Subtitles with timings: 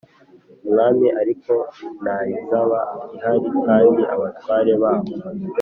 [0.65, 1.53] umwami ariko
[2.03, 2.79] nta yizaba
[3.15, 5.07] ihari kandi abatware baho